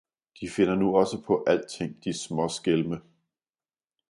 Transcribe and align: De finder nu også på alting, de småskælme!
De 0.39 0.47
finder 0.49 0.75
nu 0.75 0.95
også 0.97 1.21
på 1.21 1.43
alting, 1.47 2.03
de 2.03 2.13
småskælme! 2.17 3.01